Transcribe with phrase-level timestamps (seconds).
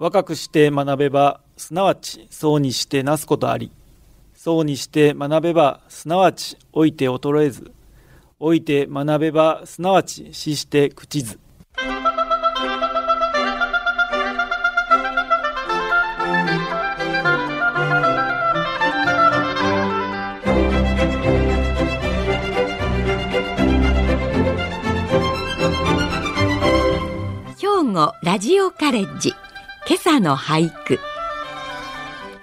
[0.00, 3.72] 若くして学べばすなわちそうにしてなすことあり。
[4.32, 7.72] そうにして学べばすなわち老いて衰えず。
[8.38, 11.40] 老いて学べばすなわち死して朽ちず。
[27.58, 29.34] 兵庫ラジオカレッジ。
[29.88, 31.00] 今朝の俳句。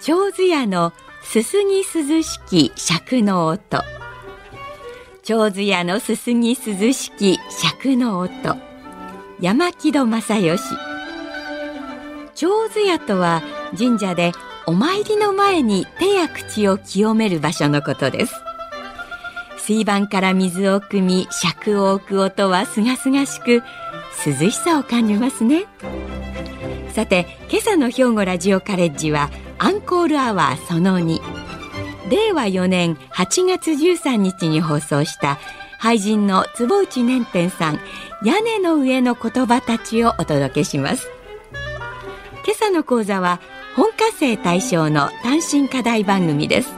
[0.00, 0.92] 長津屋の
[1.22, 3.84] すすぎ涼しき尺の音。
[5.22, 8.32] 長津屋のすすぎ涼しき尺の音。
[9.40, 10.60] 山木戸正義。
[12.34, 13.44] 長津屋とは
[13.78, 14.32] 神社で
[14.66, 18.34] お参りの前に手や口を清める場所のことです。
[19.58, 23.62] 水盤から水を汲み尺を置く音はすがすがしく
[24.26, 25.66] 涼しさを感じますね。
[26.96, 31.20] さて今朝の兵庫ラジオカレッジはアンコールアワーその2
[32.08, 35.38] 令和4年8月13日に放送した
[35.78, 37.80] 俳人の坪内年天さん
[38.24, 41.06] 屋根の上の言葉たちをお届けします。
[42.46, 43.40] 今朝の講座は
[43.76, 46.70] 本科生対象の単身課題番組です。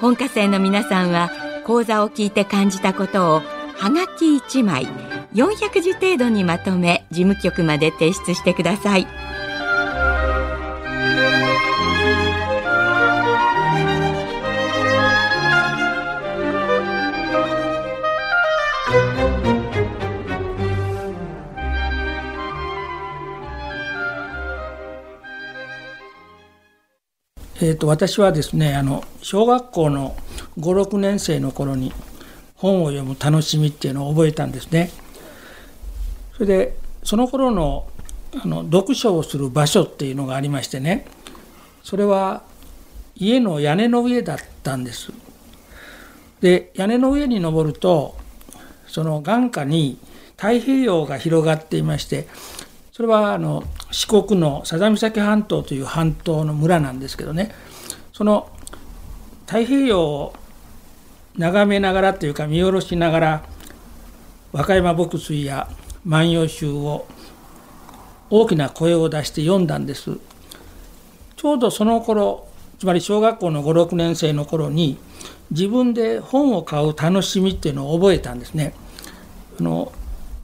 [0.00, 1.32] 本科生の皆さんは
[1.66, 3.42] 講座を聞いて感じたことを
[3.76, 4.86] はがき1枚
[5.34, 9.06] 400字程度にまとめ事務局まで提出してください
[27.62, 30.16] えーと、私はですねあの小学校の
[30.58, 31.92] 56年生の頃に
[32.56, 34.90] 本を読む楽しみっていうのを覚えたんですね。
[36.40, 37.86] それでその頃の
[38.42, 41.04] あの読書をする場所っていうのがありましてね
[41.82, 42.44] それは
[43.14, 45.12] 家の屋根の上だったんです。
[46.40, 48.16] で屋根の上に登ると
[48.86, 49.98] その眼下に
[50.38, 52.26] 太平洋が広がっていまして
[52.90, 57.54] それはあの四国の佐々岬半島という半島の村なんですけどね
[58.14, 58.50] その
[59.46, 60.34] 太平洋を
[61.36, 63.44] 眺めながらというか見下ろしながら
[64.52, 65.68] 和歌山牧水や
[66.04, 67.06] 万葉集を
[68.30, 70.18] 大きな声を出して読んだんです。
[71.36, 74.98] ちょうどその頃つまり小学校の56年生の頃に
[75.50, 78.72] 自分で本を買う楽しみっていうのを覚えたんですね。
[79.58, 79.92] あの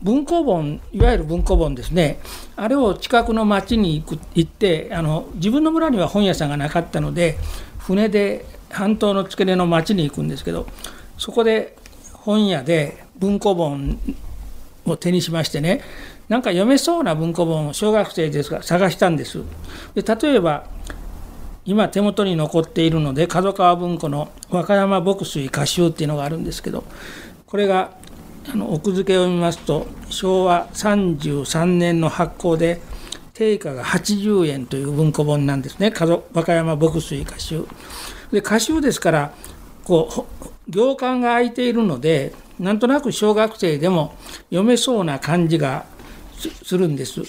[0.02, 2.18] 文庫本いわゆる文庫本ですね。
[2.56, 7.38] あれを近くの町に行く行ってあの自分の村には本屋さんがなかったので
[7.78, 10.66] 船で半島の付け根の町に行くんですけど
[11.16, 11.76] そこで
[12.12, 13.98] 本屋で文庫本
[14.86, 15.82] を手にしましてね
[16.28, 19.42] なんか読めそうな文庫本を小学生ですが探したんです
[19.94, 20.66] で例えば
[21.64, 26.84] 今手元に残っているので角川文庫の和歌山牧水歌集っていうのがあるんですけど
[27.46, 27.90] これが
[28.52, 32.80] あの奥付けを見ますと昭和33年の発行で
[33.34, 37.64] 定価が80円という文庫本なんですね和歌山牧水歌集。
[38.32, 39.32] で歌集ですから
[39.84, 45.86] こう行間が空いているのでなんとなく小学生でも読めそうな感じが
[46.62, 47.22] するんです。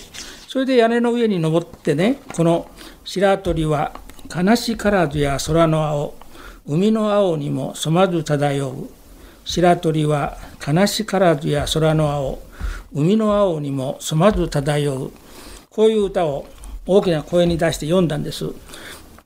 [0.47, 2.69] それで屋根の上に登ってねこの
[3.03, 3.93] 白鳥は
[4.33, 6.15] 悲しからずや空の青
[6.65, 8.89] 海の青にも染まず漂う。
[9.45, 12.39] 白鳥は悲しからずや空の青
[12.93, 15.11] 海の青にも染まず漂う。
[15.69, 16.45] こういう歌を
[16.85, 18.45] 大きな声に出して読んだんです。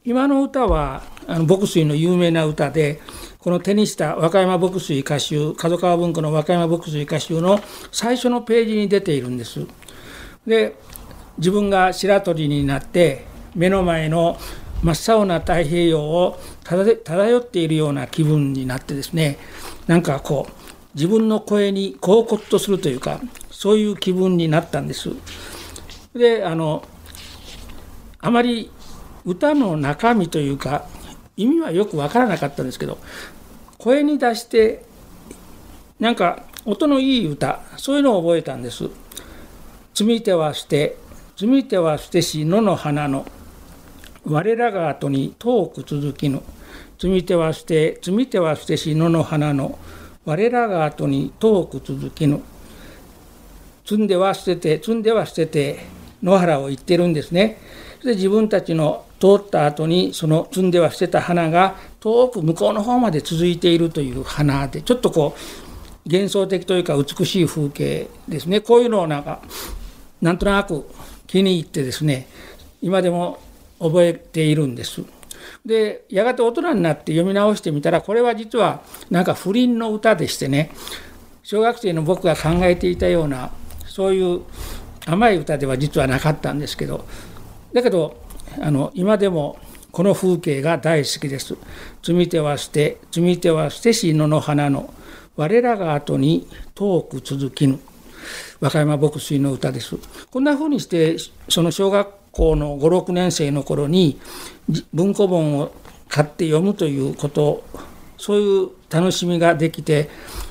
[0.04, 3.00] 今の歌はあの牧水の有名な歌で
[3.42, 7.60] この手にした和歌山牧水歌集角川文庫の和歌山牧水歌集の
[7.92, 9.66] 最初のページに出ているんです
[10.46, 10.76] で
[11.40, 13.26] 自分が白鳥になって
[13.56, 14.38] 目の前の
[14.84, 16.40] 真っ青な太平洋を
[17.04, 19.40] 漂っているような気分になってですね
[19.88, 20.54] なんかこう
[20.94, 25.10] 自分の声にこうこっとするというかそういう気分になったんです。
[26.14, 26.84] であの
[28.20, 28.72] あまり
[29.26, 30.86] 歌の中身というか
[31.42, 32.98] 意味はよく分からなかったんですけど
[33.78, 34.84] 声に出して
[36.00, 38.90] なんか音のいい歌そういうのを覚えたんです。
[39.94, 40.98] 積み手は捨て
[41.36, 43.26] 積み手は捨てし野の花の
[44.26, 46.42] 我らが後に遠く続きぬ
[46.98, 49.78] 積み手は捨て積み手は捨てし野の花の
[50.24, 52.42] 我らが後に遠く続きぬ
[53.84, 55.80] 積んでは捨てて積んでは捨てて
[56.24, 57.58] 野原を行ってるんですね
[58.04, 69.44] で自分たちの通った後にその積んでは捨てた花が遠く向こうの方まで続いているという花でちょっとこう幻想的というか美しい風景ですねこういうのをなんか
[70.22, 70.90] なんとなく
[71.28, 72.28] 気に入ってですね
[72.82, 73.40] 今でも
[73.80, 75.04] 覚えているんです。
[75.66, 78.82] でやがて大人になって読み直してみたらこれは実は
[79.12, 80.72] なんか不倫の歌でしてね
[81.44, 83.52] 小学生の僕が考えていたような
[83.86, 84.42] そういう
[85.06, 87.06] 甘い歌では実はなかったんですけど
[87.74, 88.18] だけど
[88.60, 89.58] あの今でも
[89.92, 91.56] この風景が大好きです。
[92.02, 94.94] 積み手は捨て積み手は捨てし野の花の
[95.36, 97.80] 我らが後に遠く続きぬ
[98.60, 99.98] 和歌山牧水の歌です。
[100.30, 101.18] こんな風にして
[101.50, 104.20] その小学校の56年生の頃に
[104.94, 105.72] 文庫本を
[106.08, 107.64] 買って読むということ
[108.18, 110.10] そういう楽しみができて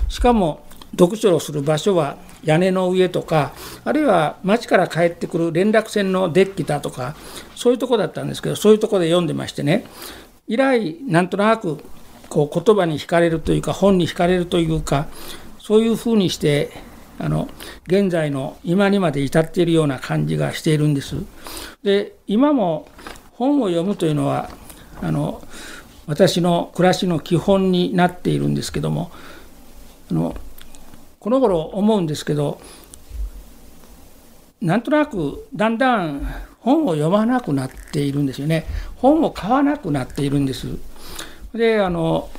[0.09, 0.65] しかも
[0.99, 3.53] 読書をする場所は屋根の上とか
[3.85, 7.15] あるいは町から帰ってくる連絡船のデッキだとか
[7.55, 9.85] そういうとこだったんですけどそういうとこで読んでましてね
[10.49, 11.79] 以来なんとなく
[12.29, 15.09] こう言葉に惹かれるというか本に惹かれるというか
[15.59, 16.71] そういうふうにして
[17.19, 17.49] あの
[17.87, 21.17] 現在の今にまで至っているような感じがしているんです。
[21.83, 22.89] で今も
[23.33, 24.51] 本を読むというのは
[25.03, 25.43] あの
[26.07, 29.11] 私の暮らしの基本になっているんですけども
[30.11, 30.35] あの
[31.21, 32.59] この頃思うんですけど
[34.63, 36.27] なんとなくだんだん
[36.61, 38.67] 本を読まなくなっているんですよね。
[38.97, 40.67] 本を買わなくなっているんです。
[41.55, 42.31] であの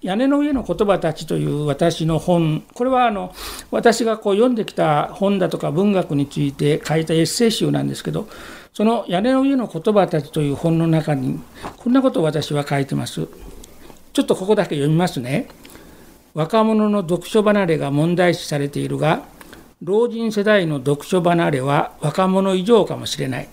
[0.00, 3.34] 屋根の上の言葉たちという私の本これはあの
[3.70, 8.28] 私がこう読んできた本だとか文学について書いたエッセイ集なんですけど
[8.72, 11.40] その屋根の上の言葉たちという本の中に
[11.76, 13.28] こんなことを私は書いてます。
[14.12, 15.48] ちょっとここだけ読みますね。
[16.34, 19.22] 若者の読書離れが問題視されているが
[19.82, 23.48] 老人世代の読書離れは若者以上かもしれない。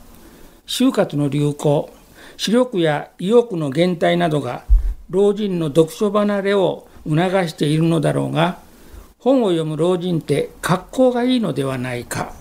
[0.67, 1.93] 就活の流行
[2.37, 4.63] 視力や意欲の減退などが
[5.09, 7.17] 老人の読書離れを促
[7.47, 8.59] しているのだろうが
[9.17, 12.33] 本を読む老人って格好がいいのではないか。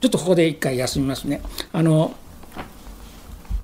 [0.00, 1.40] ちょっとここで一回休みますね。
[1.72, 2.12] あの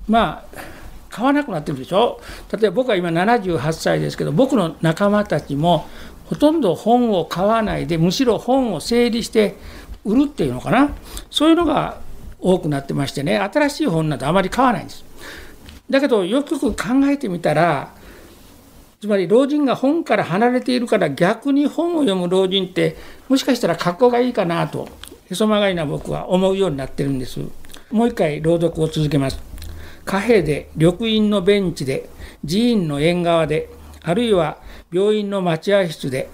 [0.07, 0.78] まあ
[1.19, 2.21] 買わなくなってるでしょ？
[2.51, 5.85] 例えば僕は今78歳ですけど僕の仲間たちも
[6.27, 9.57] ほとんど本を買わないでむしろ本を整理して
[10.05, 10.95] 売るっていうのかな？
[11.29, 11.99] そういうのが
[12.39, 15.03] 多くなってましてね新しい本などあまり買わないんです。
[15.89, 17.93] だけどよくよく考えてみたら
[19.01, 22.95] つまり老人が本から離れているから逆に本を読む老人って
[23.27, 24.87] もしかしたら格好がいいかなと
[25.29, 27.39] へそ曲がりな僕は思うようになってるんです。
[27.91, 29.48] もう一回朗読を続けます。
[30.09, 32.09] 貨幣で緑院のベンチで
[32.43, 33.69] 寺院の縁側で
[34.01, 34.57] あるいは
[34.91, 36.31] 病院の待合室で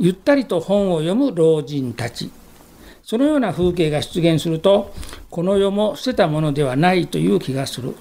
[0.00, 2.32] ゆったりと本を読む老人たち。
[3.04, 4.92] そのような風景が出現すると
[5.30, 7.94] この世も捨てたものではないという気がする。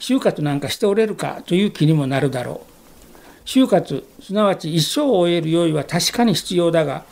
[0.00, 2.60] 就活なんかしておれるかという気にもなるだろ
[3.46, 3.48] う。
[3.48, 7.06] 就活すなわち一生を終える用意は確かに必要だが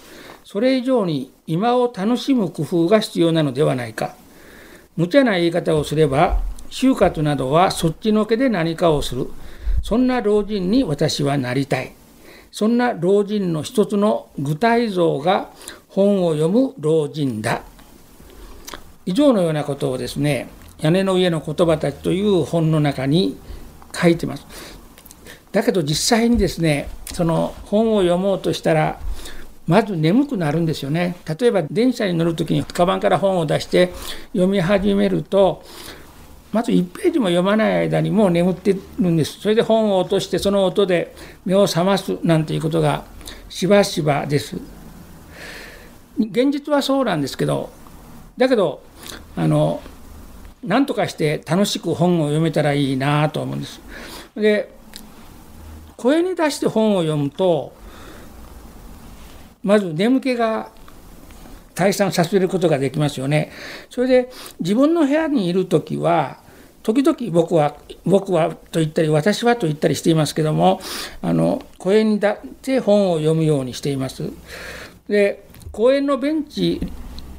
[0.44, 4.14] それ以上に今を楽しむ工夫が必要なのではないか。
[4.98, 9.28] 無茶な言い方をすれば就活などはそっちのけで何かをする。
[9.82, 11.92] そんな老人に私はなりたい。
[12.50, 15.50] そんな老人の一つの具体像が
[15.88, 17.62] 本を読む老人だ。
[19.04, 20.48] 以上のようなことをですね、
[20.80, 23.38] 屋根の上の言葉たちという本の中に
[23.94, 24.46] 書いてます。
[25.52, 29.00] だけど実際にですね、その本を読もうとしたら、
[29.66, 31.16] まず眠くなるんですよね。
[31.38, 33.92] 例えば電車に乗る時にカバンから本を出して
[34.32, 35.62] 読み始めると
[36.56, 39.40] まず1ページも読まない間にもう眠ってるんです。
[39.40, 43.04] それで本を落としてその音で目を覚ますなんていうことが
[43.50, 44.56] しばしばです。
[46.18, 47.68] 現実はそうなんですけど
[48.38, 48.82] だけど
[49.36, 49.82] あの
[50.64, 53.82] 何とかして楽しく本を読めたらいいなと思うんです。
[54.34, 54.72] で
[55.98, 57.74] 声に出して本を読むと
[59.62, 60.70] まず眠気が
[61.74, 63.52] 退散させることができますよね。
[63.90, 66.45] それで自分の部屋にいる時は
[66.86, 67.74] 時々僕は
[68.04, 70.80] 僕はと言ったり私はと言ったりしていますけども
[71.20, 74.30] あの公園に立って本を読むようにしています。
[75.08, 76.80] で公園のベンチ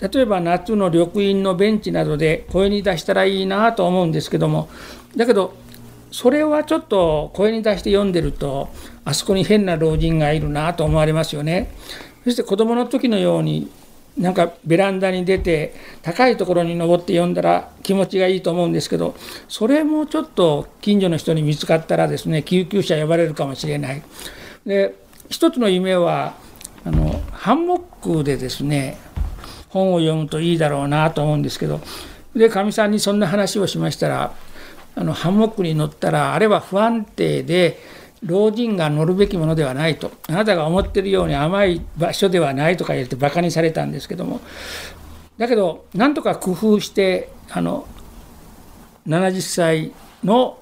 [0.02, 4.68] 例えば夏の緑院のベンチなどで声に出したらいいなと思うんですけども
[5.16, 5.56] だけど
[6.12, 8.68] それはちょっと声に出して読んでると
[9.06, 11.74] あそこに変な老人がいるなと思われますよね。
[12.26, 13.72] そして子供の時のように
[14.18, 19.16] なんかベランダに出て高いところに登って読んだら気持ちがいいと思うんですけど
[19.48, 24.02] それもちょっと近所の人に見つかったらですね救急車呼ばれるかもしれない。
[24.66, 24.96] で
[25.30, 26.36] 一つの夢は
[26.84, 28.98] あのハンモックでですね
[29.70, 31.82] 本を読むといいだろうなと思うんですけど
[32.36, 34.34] でかみさんにそんな話をしましたら
[34.96, 37.80] あのハンモックに乗ったらあれは不安定で
[38.24, 44.42] 老人が乗るべきものではないとあなたが思ってるように甘い場所ではないとか言ってバカにされたんですけども
[45.38, 47.88] だけどなんとか工夫してあの
[49.08, 49.94] 70歳
[50.24, 50.58] の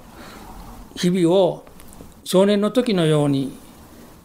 [0.96, 1.66] 日々を
[2.24, 3.58] 少年の時のように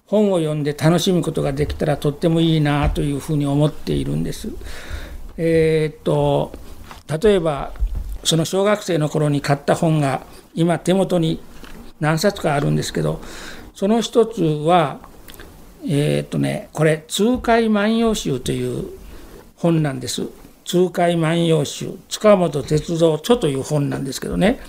[0.07, 4.49] 本を読んで楽しむことができたらとってもいいなというふうに思っているんです。
[5.37, 6.53] えー、っと
[7.23, 7.73] 例えば
[8.25, 10.23] その小学生の頃に買った本が
[10.55, 11.41] 今手元に
[12.01, 13.21] 何冊かあるんですけど
[13.75, 14.99] その一つは
[15.87, 18.89] えー、っとねこれ「痛快万葉集」という
[19.57, 20.27] 本なんです。
[20.65, 24.61] 痛快万葉集塚本鉄道著という本なんですけどね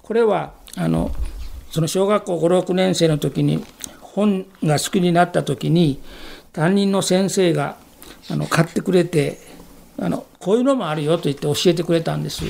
[0.00, 1.10] これはあの
[1.70, 3.62] その小学校56年生の時に
[4.00, 6.00] 本が好きになった時に
[6.54, 7.76] 担任の先生が
[8.30, 9.38] あの買ってくれて
[9.98, 12.44] あのこういうのもあるよと言って教えてくれたんです。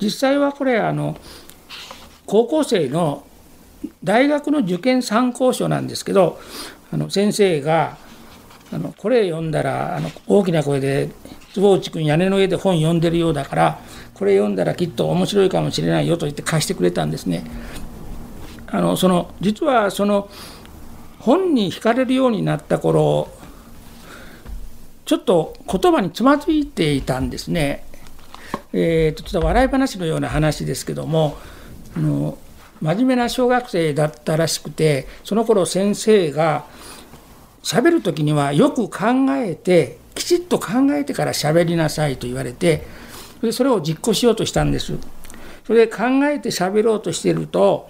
[0.00, 1.16] 実際はこれあの
[2.26, 3.24] 高校生の
[4.04, 6.38] 大学の受験参考書なんですけど
[6.92, 7.96] あの先生が
[8.72, 11.10] あのこれ読んだらあの大きな声で
[11.54, 13.80] 坪内君屋根の上で本読んでるようだから
[14.14, 17.44] これ読んだらきっと面白いかもしれないよと言って貸してくれたんですね。
[18.66, 20.28] あのその実はその
[21.18, 23.28] 本に惹かれるようになった頃
[25.04, 27.84] ちょっと言葉につまずいていたんですね。
[28.72, 31.36] えーと、ちょっと笑い話のような話ですけども
[31.96, 32.38] あの
[32.80, 36.64] 真面目な小学生だったらしくてその頃先生が
[37.62, 39.06] 喋る時にはよく考
[39.36, 42.86] えてきちっと考えてから喋りなさいと言われて
[43.52, 44.98] それを実行しようとしたんです。
[45.64, 47.88] それで考えて喋ろうとしてると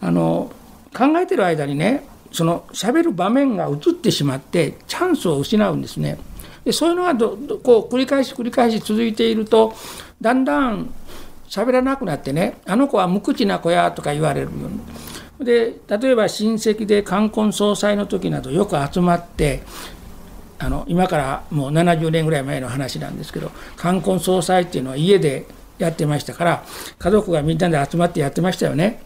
[0.00, 0.50] あの
[0.96, 6.18] 考えてる間にねその喋る場面が移ってしまってチャンスを失うんですね。
[6.64, 9.74] でそういうのがこう繰り返し繰り返し続いていると
[10.20, 10.92] だんだん
[11.48, 14.80] 喋らなくなってねあの子は無口な子やとか言われるように。
[15.44, 19.62] で例えば親戚で冠婚葬祭の時などよく集まって
[20.58, 25.46] あの今からもう70年ぐらい前の話なんですけど冠婚葬祭っていうのは家で
[25.78, 26.64] やってましたから
[26.98, 29.02] 家族がみんなで集まってやってましたよね。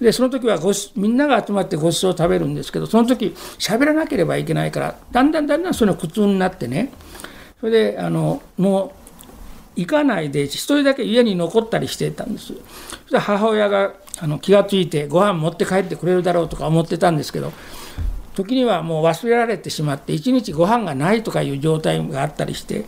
[0.00, 6.92] でその時はごみんなが集まってごちそうを食べるんですけどその時喋らなければいけないからだんだんだんだんその苦痛になってね
[7.60, 9.01] それであのもう
[9.76, 12.48] 行かないで一人だけ家に残ったりしてたんです。
[12.48, 17.52] そし母親があの気が付いてご飯持って帰ってくれるだろうとか思ってたんですけど
[18.34, 22.84] 時にはもう忘れられてしまって一日ご飯がないとかいう状態があったりして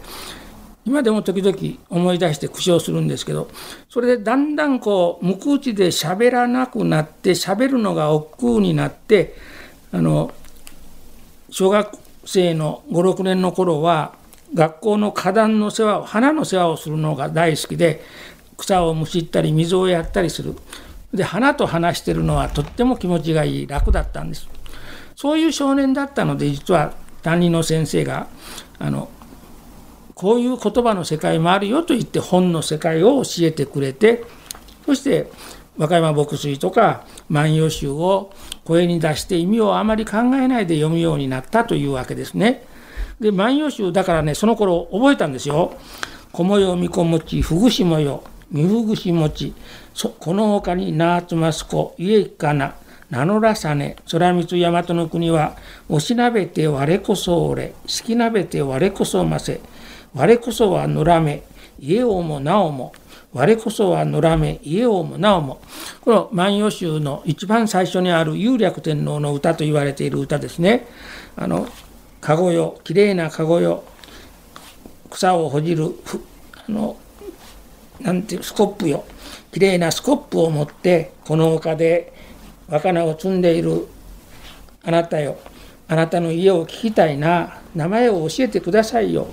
[0.86, 1.56] 今でも時々
[1.88, 3.48] 思い出して苦笑するんですけど
[3.88, 9.34] それでだんだんこう無口で喋らなくなって喋るのが億劫になって
[9.92, 10.32] あの
[11.50, 14.14] 小学生の56年の頃は
[14.54, 18.02] 学校の花壇の世話を花の世話をするのが大好きで
[18.56, 20.54] 草をむしったり水をやったりする
[21.12, 24.49] で花と話してるのはとっても気持ちがいい楽だったんです
[25.16, 28.28] そういう少年だったので実は担任の先生が
[28.78, 29.08] あの
[30.14, 34.25] こういう言葉の世界もあるよと言って本の世界を教えてくれて
[34.87, 35.30] そして
[35.76, 38.32] 和歌山牧水とか万葉集を
[38.64, 42.64] 声に出して意味をあまり考えないで読むようになったというわけですね。
[43.21, 45.75] で万葉集だからねその頃覚えたんですよ。
[46.33, 49.54] 小模様みこもちふぐしもよみふぐしもち
[50.18, 52.75] このほかになあつますこ家いかな
[53.09, 55.56] 名乗らさね空光大和の国は
[55.88, 59.61] おしなべて我こそおれ好きなべて我こそませ
[60.12, 61.44] 我こそは野良め
[61.78, 62.92] 家王もなおも
[63.33, 65.61] 我こそは野良め家王もなおも
[66.00, 70.87] この万葉集の一番最初にある有略天皇の歌と言われている歌ですね。
[71.37, 71.68] あの
[72.25, 73.85] 籠よきれいな籠よ
[75.11, 75.90] 草をほじる
[76.66, 76.97] あの
[78.00, 79.04] なんていうスコップよ
[79.52, 82.14] きれいなスコップを持ってこの丘で
[82.66, 83.87] 若菜を積んでいる
[84.83, 85.37] あなたよ
[85.87, 89.28] あなたの家を聞きたいな名前を教えてくださいよ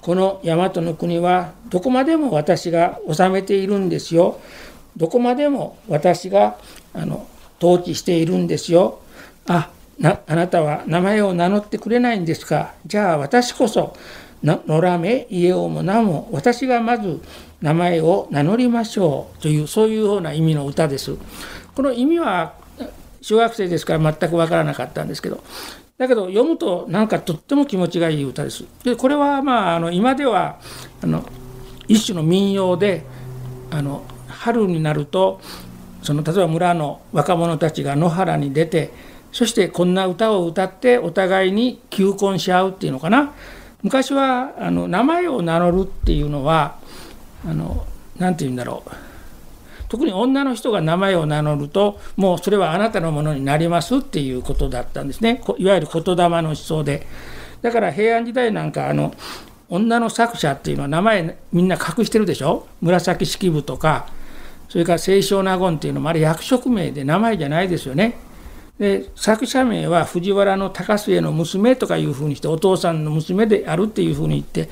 [0.00, 4.40] この大和の国はどこまでも私が治めているんですよ。
[4.96, 6.56] どこまでも私が
[6.94, 7.26] あの
[7.62, 9.00] 統治しているんですよ。
[9.46, 12.72] あなあなたは名前を名乗ってくれないんですか？
[12.86, 13.94] じゃあ私こそ
[14.42, 17.20] 野良め家をも名も私がまず
[17.60, 21.16] 名前を名乗りましょうというそういうような意味の歌です。
[21.74, 22.54] この意味は
[23.20, 25.44] 小学生ですから全く分からなかったんですけど
[25.98, 28.64] だけど読むとなんかとっても気持ちがいい歌です。
[28.82, 30.58] でこれはまああの今では
[31.02, 31.22] あの
[31.86, 33.04] 一種の民謡で
[33.70, 35.42] あの春になると
[36.02, 43.32] その例えば村の若者たちが野原に出てそしてこんな歌を歌ってお互いに求婚し合うっていうのかな。
[43.82, 46.76] 昔はあの名前を名乗るっていうのは
[48.18, 48.90] 何て言うんだろう。
[49.88, 55.42] 特に女の人が名前を名乗るともうそれはあなたのものになりますっていうことだったんですね。
[55.58, 57.06] いわゆる言霊の思想で。
[57.62, 59.14] だから平安時代なんかあの
[59.68, 62.66] 女の作者っていうのは名前みんな隠してるでしょ。
[62.80, 64.06] 紫式部とか
[64.68, 68.16] それから清少納言っていうのもあれ役職名で名前じゃないですよね。
[68.80, 74.70] で作者名は藤原の高末の娘とかいうふうにしてお父さんの娘であるっていうふうに言って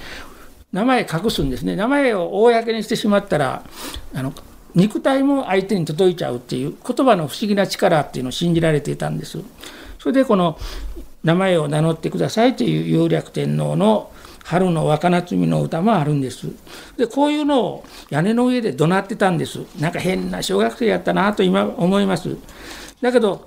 [0.72, 3.62] 名前隠すんですね名前を公にしてしまったら
[4.14, 4.32] あの
[4.74, 9.38] 肉体も相手に届いちゃうっていう言葉の不思議な力っていうのを信じられていたんです。
[9.98, 10.58] それでこの
[11.24, 14.10] 名前を名乗ってくださいという有略天皇の
[14.44, 16.48] 春の若夏美の歌もあるんです。
[16.96, 19.60] でこういうのを屋根の上で怒鳴ってたんです。
[19.80, 22.36] なんか変な小学生やったなと今思います。
[23.00, 23.46] だけど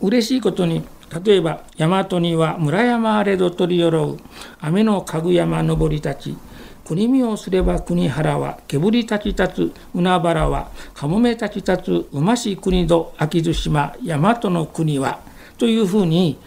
[0.00, 0.84] 嬉しいことに
[1.24, 4.18] 例えば大和には村山あれど取りよろう
[4.60, 6.36] 雨のかぐ山登り立ち
[6.84, 15.20] 国見をすれば国原は煙立ち立つ海原はかもめ立ち立つうまし国土秋津島大和の国は
[15.58, 16.38] というふうに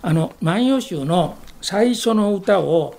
[0.00, 2.94] あの万葉集の最初の歌を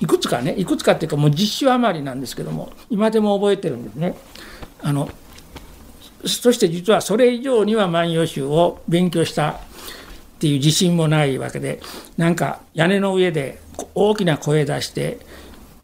[0.00, 4.16] いくつかねいくつかっていうかもう実習余りなんですけども今でも覚えてるんですね。
[4.82, 5.08] あの
[6.24, 9.58] そして実はそれ以上には万葉集を勉強したっ
[10.38, 11.80] ていう自信もないわけで
[12.16, 13.58] なんか屋根の上で
[13.94, 15.18] 大きな声出して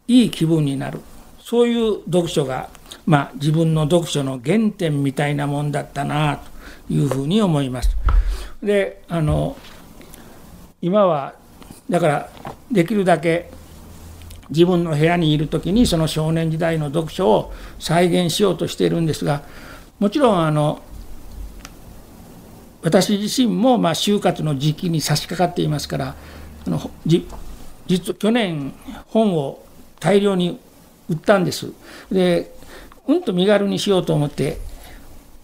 [0.07, 0.99] いい気分になる
[1.39, 2.69] そういう読書が、
[3.05, 6.37] まあ、自分の読書の原点みたいなもんだったな
[6.87, 7.95] というふうに思います。
[8.61, 9.57] であの
[10.81, 11.33] 今は
[11.89, 12.29] だから
[12.71, 13.51] できるだけ
[14.49, 19.43] 自分の部屋にいる時にその少年時代の読書を再現しようとしているんですが
[20.03, 20.81] もちろんあの
[22.81, 26.15] 私自身もまあ就活の時期に差し掛かっていますから
[26.67, 27.25] あのじ
[27.87, 28.73] 実去年
[29.07, 29.65] 本を
[30.01, 30.59] 大量に
[31.07, 31.71] 売ったんです。
[32.11, 32.53] で
[33.07, 34.57] うんと身軽にしようと思って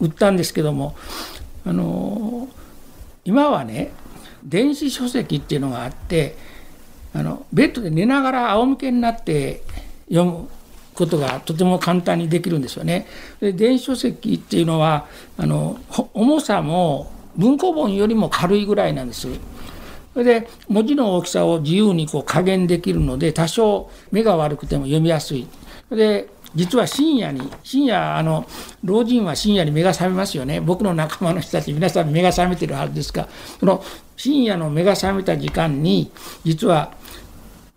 [0.01, 0.93] 売ったんですけども
[1.65, 2.49] あの
[3.23, 3.93] 今はね
[4.43, 6.35] 電子書籍っていうのがあって
[7.13, 9.63] あのベッドで寝ながら仰向けになって
[10.09, 10.49] 読む
[10.99, 13.07] ことがとても簡単にできるんですよね。
[13.39, 15.79] で電子書籍っていうのはあの
[16.13, 19.27] 重さも文庫本よりも軽いぐらいなんです。
[20.13, 25.47] それで文字の大きさを自由にこう加減できるので多少目が悪くても読みやすい。
[25.89, 28.45] で実は深夜に深夜あの
[28.83, 33.27] 老人は深夜に目が覚めますよね僕の仲間の人たち皆さん目が覚めてるはずですが
[33.59, 33.83] その
[34.17, 36.12] 深夜の目が覚めた時間に
[36.43, 36.93] 実は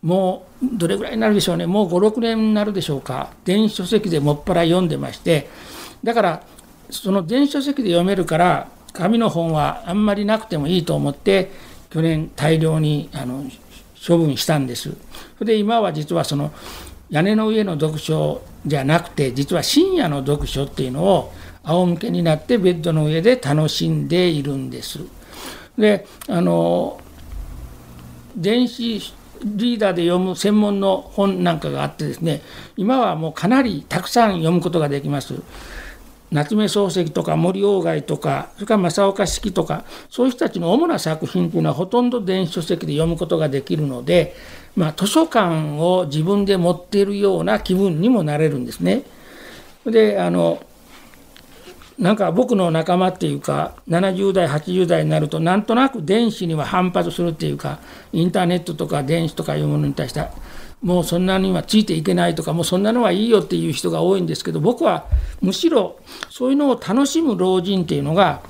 [0.03, 5.49] もうどれぐらいになるでしょうねもう56年になるでしょうか電子書籍でもっぱら読んでまして
[6.03, 6.43] だから
[6.91, 11.51] その電子書籍で読めるから紙の本はあんまりなくてもいいと思って
[11.91, 13.45] 去年大量にあの
[14.07, 14.91] 処分したんです。
[15.39, 16.53] それで今は実はその
[17.09, 25.01] 屋根の上の読書じゃなくて実は深夜の読書っていうのを仰向けになってベッドの上で楽しんでいるんです。
[25.79, 27.01] であの
[28.35, 29.01] 電子
[29.45, 32.43] リーダーで読む専門の本なんかがあってですね
[32.77, 35.43] 今はもうかなりたくさん読むことができます。
[36.33, 44.35] 夏目漱石とか森鴎外とかそれから正岡子規とかそういう人たちの主な作品というのはほとんど電子書籍で読むことができるので、
[44.75, 49.03] まあ、図書館を自分で持っているような気分にもなれるんですね。
[49.85, 50.63] であの
[52.03, 57.79] なんか僕の仲間っていうか70代80代になるとなんとなく電子には反発するっていうか
[58.13, 60.27] インターネットとか電子とかいうものに対して
[60.83, 65.07] もうそんなにはついていけないとかもうそんなのはいいよっていう人が多いんですけど僕は
[65.41, 68.43] むしろそういうのを楽しむ老人っていうのが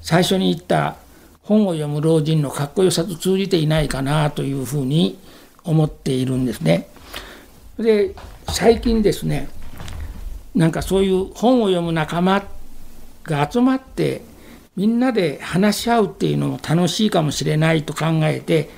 [0.00, 0.96] 最初に言った
[1.44, 5.16] 本を読む老人のかっこよさと通じていないかなというふうに
[5.62, 6.88] 思っているんですね。
[7.78, 8.16] で
[8.48, 9.48] 最近ですね
[10.54, 12.44] なんかそういう本を読む仲間
[13.24, 14.22] が集まって
[14.76, 18.70] みんなで話し合うっていうのも楽しいかもしれないと考えて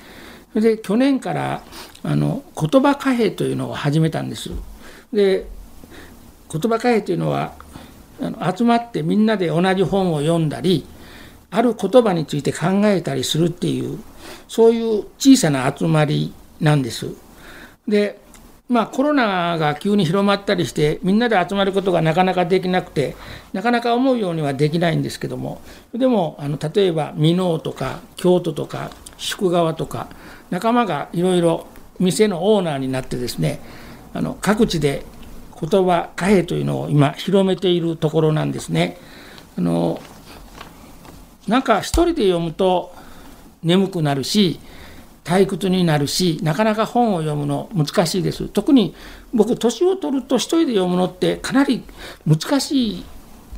[0.53, 1.63] それで去年から
[2.03, 4.51] あの言葉貨幣というのを始めたんです。
[5.11, 5.47] で
[6.51, 7.53] 言葉貨幣というのは
[8.21, 10.85] あの集まってみんなで同じ本を読んだり
[11.51, 13.99] ある言葉について考えたりするっていう
[14.47, 17.07] そういう小さな集まりなんです。
[17.87, 18.19] で
[18.67, 23.15] まあ、コロナが急に広まったりしてみんなで集まることがなかなかできなくて
[23.53, 25.61] なかなか思うようにはできないんですけども
[25.93, 30.09] でもあの例えば箕面とか京都とか宿川とか
[30.49, 31.67] 仲間がいろいろ
[31.99, 33.59] 店のオーナーになってですね
[34.13, 35.05] あの各地で
[35.59, 38.97] 言葉貨幣というのを今広めているところなんですね。
[39.57, 40.01] あの
[41.47, 42.93] なんか一人で読むと
[43.63, 44.59] 眠くなるし
[45.25, 48.95] 退屈になるしなかなか本を読むの難しいです特に
[49.33, 51.83] 僕年を取ると一人で読むのってかなり
[52.25, 53.05] 難しい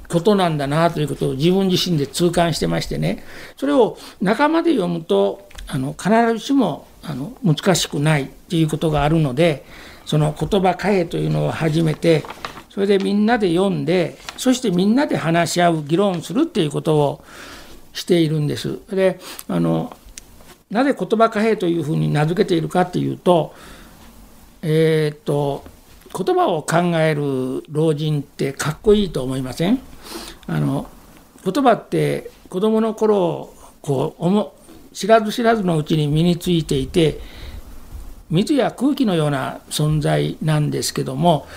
[0.08, 3.23] ことなんだなということを自分自身で痛感してましてね
[3.58, 9.65] それを仲間で読むとあの必ずしもあの難しくないということがあるので
[10.06, 12.23] その言葉変えというのを始めて
[12.69, 17.23] それでみんなで読んでそしてみんなで話し合う議論するっていうことを
[17.91, 18.80] しているんです。
[18.91, 19.96] であの
[20.69, 23.53] なぜ言葉貨幣というふうに名付けているかっていうと
[24.62, 25.63] えー、っと
[26.17, 29.80] 言葉を考える老人ってかっこいいと思いません？
[30.47, 30.89] あの
[31.43, 37.19] 言葉って子どもの頃こう知らず知らずのうちに身についていて
[38.30, 41.47] 水や空気のような存在なんですけども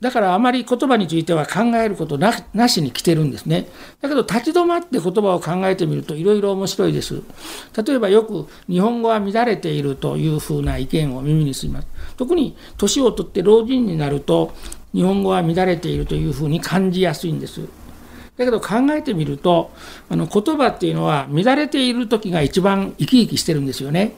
[0.00, 3.68] だからあまり言葉については考えることなしに来てるんですね。
[4.02, 7.22] だけど立ち止まって言葉を考えてみるといろいろ面白いです。
[7.86, 11.88] 例えばよく日本語は乱れているというふうな意見を耳にします。
[12.16, 14.52] 特に年を取って老人になると
[14.92, 17.62] 日本語は乱れているというふうに感じやすいんです。
[18.36, 19.70] だけど考えてみると
[20.08, 24.14] あの言葉っていうのは乱れている時が一番生き生きしてるんですよね。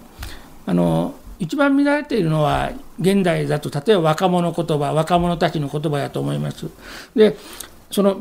[0.64, 6.66] あの一番乱れているのは現代だと例えば若者言葉若者たちの言葉やと思います。
[7.14, 7.36] で
[7.90, 8.18] その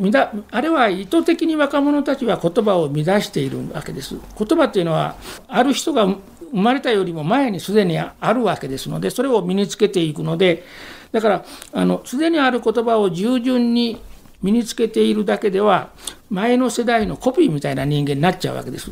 [0.51, 4.15] あれは意図的に若者たちは言葉を乱しているわけです。
[4.37, 5.15] 言葉っていうのは
[5.47, 6.19] ある人が生
[6.51, 10.63] まれたよりも前にすでにあるわけですのでそれを身につけていくので
[11.11, 13.99] だからあのすでにある言葉を従順に
[14.41, 15.89] 身につけているだけでは
[16.29, 18.91] 前の世代のコピーみたいな人間になっちゃうわけです。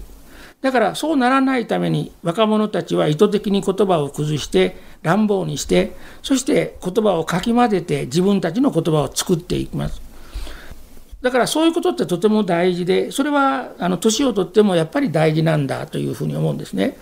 [0.63, 10.01] だからそうならないために若者たちは意図的に言葉を崩して乱暴にしてそして言葉をかき混ぜて自分たちの言葉を作っていきます。
[11.21, 16.97] だからそういうことってとても大事でそれはあの年をとってもやっぱり大事なんだというふうに思うんですね。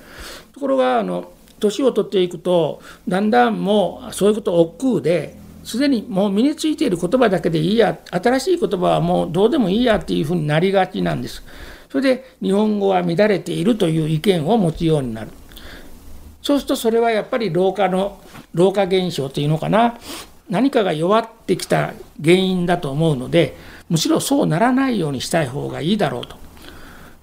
[0.53, 11.43] ところがあの年を取っていくとだんだんもうそういうことを億劫ですでにもう身についている言葉だけでいいや新しい言葉はもうどうでもいいやっていうふうになりがちなんです。
[11.91, 15.31] それで日本語は乱れているという意見を持つようになる。
[16.41, 18.19] そうするとそれはやっぱり老化の
[18.53, 19.99] 老化現象というのかな
[20.49, 23.55] 何かが弱ってきた原因だと思うので
[23.89, 26.37] むしろそうならないようにしたい方がいいだろうと。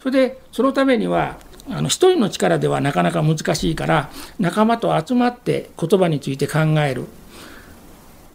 [0.00, 1.38] それでそのためには
[1.70, 7.06] あの一人の力ではなかなか難しいから仲間と集まって言葉について考える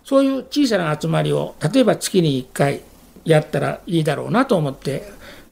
[0.03, 2.81] そういう小さな集まりを例えば月に1回
[3.23, 5.03] やったらいいだろうなと思って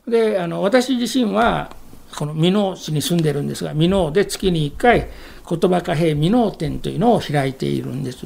[0.07, 1.75] であの私自身は
[2.15, 5.07] この箕面市に住んでるんですが箕面で月に1回
[5.47, 8.25] 言葉貨幣箕面展というのを開いているんです。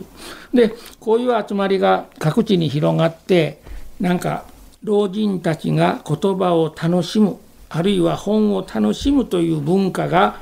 [0.54, 3.62] でこういう集まりが各地に広がって
[4.00, 4.46] なんか
[4.84, 7.38] 老人たちが言葉を楽しむ
[7.70, 10.40] あるいは本を楽しむという文化が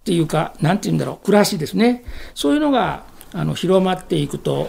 [0.00, 4.68] っていうか何て言うんだろう暮らしですねそういうのがあの広まっていくと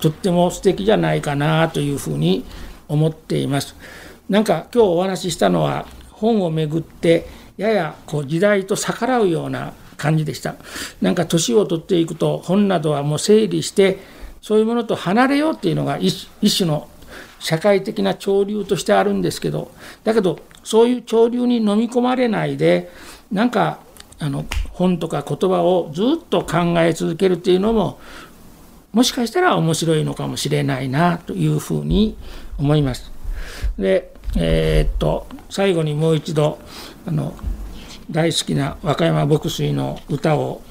[0.00, 2.44] とっても素敵じゃないかなというふうに
[2.88, 3.76] 思っています。
[4.30, 10.54] なんか今日お話ししたのは本をめぐってややこう時代と逆らうような感じでした
[11.02, 13.98] なんか年を取っていくと本などはもう整理して
[14.40, 16.88] そういうものと離れようっていうのが一種の
[17.40, 19.72] 社会的な潮流としてあるんですけど
[20.04, 22.88] だけどそういう潮流に飲み込まれないで
[23.32, 23.80] なんか
[24.20, 27.98] あの本とか言葉をずっと考え続けるっていうのも
[28.92, 32.16] もしかしたら面白いのかもしれないなというふうに
[32.58, 33.10] 思います。
[33.78, 36.58] でえー、っと最後にもう一度
[37.06, 37.34] あの
[38.10, 40.62] 大好きな和歌山牧水の歌を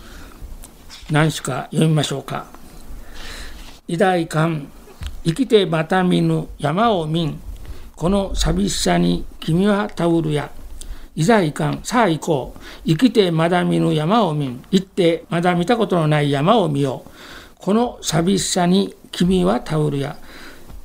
[1.11, 2.47] 何首か読みましょうか。
[3.87, 4.67] 偉大観
[5.25, 7.39] 生きてまた見ぬ山を見ん
[7.95, 10.51] この寂しさに君はたうるや。
[11.15, 12.59] いざいかん、さあ行こう。
[12.85, 14.63] 生きてまだ見ぬ山を見ん。
[14.71, 17.09] 行ってまだ見たことのない山を見よう。
[17.57, 20.15] この寂しさに君はたうるや。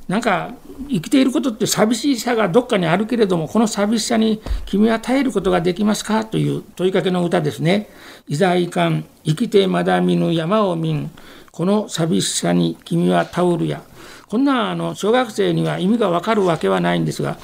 [0.07, 0.53] なんか
[0.89, 6.25] 生きていることって寂しさがどっかにあるけれどもこの寂しさに君は耐えることができますか？
[6.25, 7.89] という問いかけの歌ですね。
[8.27, 11.11] いざいかん生きてまだ見ぬ山を見ん。
[11.51, 13.81] この寂しさに君はタオルや。
[14.27, 17.37] こんなあの小学生には意味がわかるわけはないんですが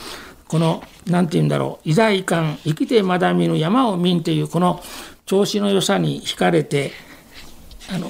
[0.48, 1.90] この何て言うんだろう。
[1.90, 4.82] いざいかん生きてまだ見ぬ山を見んっていうこの
[5.26, 6.92] 調子の良さに惹かれて
[7.90, 8.10] あの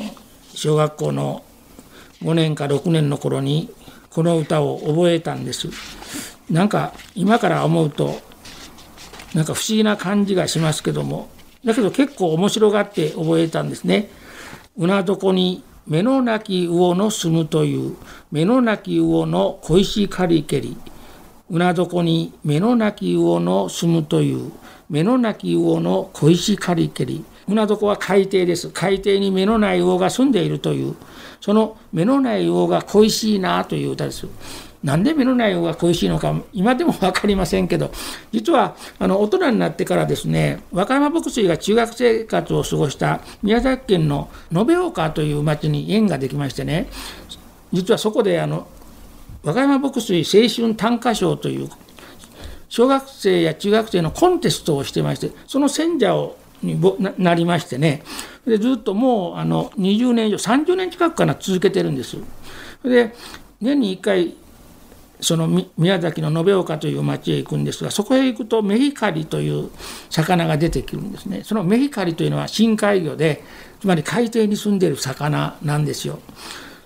[0.56, 1.44] 小学校の
[2.24, 3.70] 5年か6年の頃に
[4.12, 5.70] この歌を覚えたんです。
[6.50, 8.20] なんか今から思うと
[9.34, 11.30] なんか不思議な感じがしますけども。
[11.64, 14.10] だけど結構面白がって覚えたんですね。
[14.78, 17.96] うな床に目のなき魚の住むという
[18.32, 20.76] 目のなき魚の小石刈り蹴り。
[21.50, 24.52] うな床に目のなき魚の住むという
[24.90, 27.24] 目のなき魚の小石刈り蹴り。
[27.48, 28.70] 船床は海底です。
[28.70, 30.96] 海底に目のない魚が住んでいるという。
[31.42, 34.28] その目のない魚が恋しいなという歌です。
[34.84, 37.92] なんで目のない魚が恋しいのか今でも分かりませんけど
[38.32, 46.88] 実はあの大人になってからですね和歌山牧水が中学生活を過ごした宮崎県の延岡という町に縁ができましてね
[47.72, 48.68] 実はそこであの
[49.44, 51.70] 和歌山牧水青春短歌賞という
[52.68, 56.80] 小学生や中学生のコンテストをしてましてその選者をに
[57.18, 58.04] なりましてね。
[58.46, 62.18] でずっともうあの20年以上30年近くかな続けてるんです。
[62.84, 63.14] で
[63.60, 64.36] 年に1回
[65.20, 65.48] その
[65.78, 69.70] 宮崎の延岡という町へ行くんですがそこへ行くとメヒカリという
[70.10, 71.44] 魚が出てくるんですね。
[71.44, 73.44] そのメヒカリというのは深海魚で
[73.80, 76.20] つまり海底に住んでいる魚なんですよ。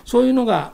[0.06, 0.74] そういうのが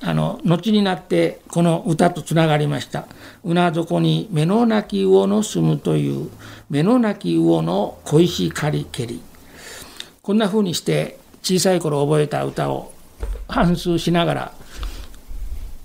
[0.00, 3.06] あの後になってこの歌とつながりました
[3.44, 6.30] 「うな底に目のなき魚の住む」という
[6.68, 9.22] 目のなき魚の小石狩り蹴り。
[10.24, 12.94] こんな風にして小さい頃覚えた歌を
[13.46, 14.52] 反芻しながら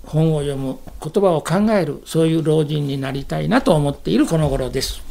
[0.02, 5.02] 本を読む言葉を考えるそういう老人になりたいなと思っているこの頃です。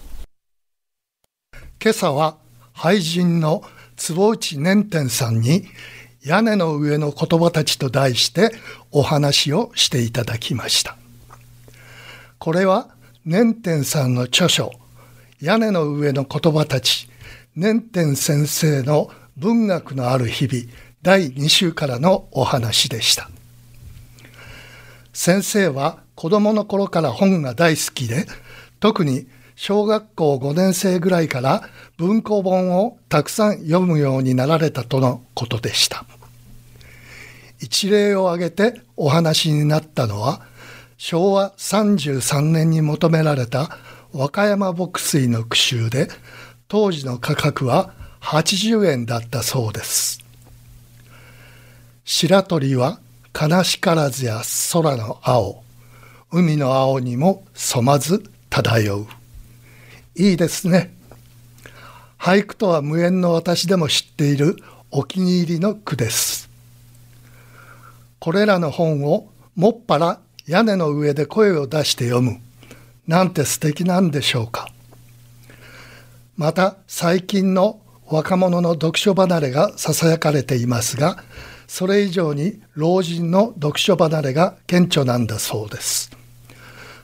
[1.81, 2.38] 今朝は
[2.75, 3.62] 俳人の
[3.95, 5.67] 坪内年天さんに
[6.23, 8.51] 屋根の上の言葉たちと題して
[8.91, 10.97] お話をしていただきました。
[12.38, 12.89] これは
[13.25, 14.71] 年天さんの著書
[15.39, 17.10] 屋根の上の言葉たち
[17.55, 20.65] 年天先生の文学のある日々
[21.01, 23.29] 第2週からのお話でした。
[25.13, 28.25] 先生は子供の頃から本が大好きで、
[28.79, 29.27] 特に
[29.62, 36.06] 小学校5年生ぐらいから文庫本をたくさん読むようになられたとのことでした。
[37.60, 40.43] 一例を挙げてお話になったのは、
[40.98, 43.78] 昭和33年に求められた
[44.13, 46.08] 和歌山牧水の句集で、
[46.69, 47.91] 当時の価格は
[48.22, 50.24] 80円だったそうです。
[52.06, 53.02] 白鳥は
[53.38, 54.41] 悲しからずや
[54.72, 55.62] 空の青
[56.32, 59.18] 海の青にも染まず漂う
[60.19, 60.93] いいですね。
[62.17, 64.58] 俳句とは無縁の私でも知っている
[64.91, 66.49] お気に入りの句です。
[68.19, 72.41] これらの本をもっぱら屋根の上で声を出して読む
[73.08, 74.67] なんて素敵なんでしょうか。
[76.36, 81.23] また最近の若者の読書離れがささやかれていますが
[81.67, 86.18] それ以上に老人の読書離れが顕著なんだそうです。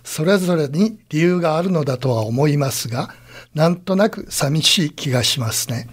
[0.06, 3.10] それぞれに理由があるのだとは思いますが、
[3.54, 5.90] なんとなく寂しい気がしますね。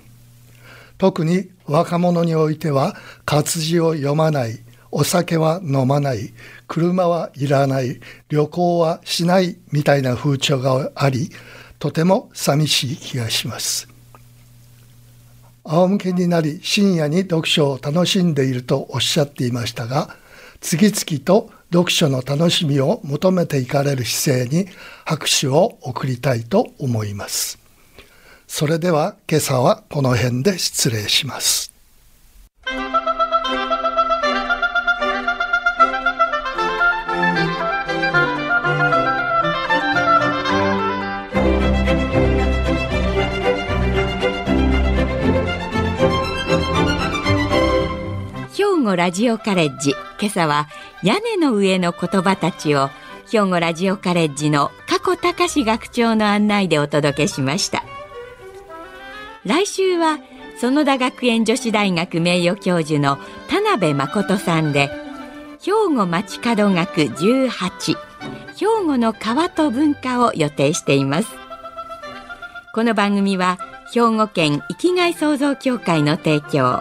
[0.98, 2.94] 特に若者においては
[3.24, 4.60] 活字を読まない、
[4.92, 6.32] お酒は飲まない、
[6.68, 11.30] 車はいらない、旅行はしないみたいな風潮があり、
[11.78, 13.88] とても寂しい気がします。
[15.64, 20.16] 仰向けになり深夜に読書を楽しんでいるとおっしゃっていましたが
[20.60, 24.68] 次々と読書の楽しみを求めていかれる姿勢に
[25.06, 27.58] 拍手を送りたいと思います。
[28.46, 31.72] それでは今朝はこの辺で失礼します。
[48.54, 50.68] 兵庫ラジオカレッジ今朝は
[51.02, 52.88] 屋根の上の言葉たちを
[53.30, 57.82] 兵庫ラジオカレッジの加古隆学長の案内でお届けしました。
[59.44, 60.18] 来週は
[60.60, 64.90] 園田学園女子大学名誉教授の田辺誠さんで
[65.60, 67.96] 兵庫町角学18
[68.56, 71.28] 兵庫の川と文化を予定しています。
[72.74, 73.58] この番組は
[73.92, 76.80] 兵庫県生きがい創造協会の提供。